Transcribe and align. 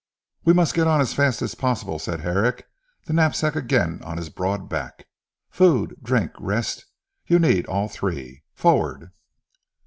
"We 0.43 0.53
must 0.53 0.73
get 0.73 0.87
on 0.87 0.99
as 0.99 1.13
fast 1.13 1.43
as 1.43 1.53
possible," 1.53 1.99
said 1.99 2.21
Herrick, 2.21 2.65
the 3.05 3.13
knapsack 3.13 3.55
again 3.55 4.01
on 4.03 4.17
his 4.17 4.31
broad 4.31 4.67
back. 4.67 5.05
"Food, 5.51 5.95
drink, 6.01 6.31
rest; 6.39 6.85
you 7.27 7.37
need 7.37 7.67
all 7.67 7.87
three. 7.87 8.41
Forward!" 8.55 9.11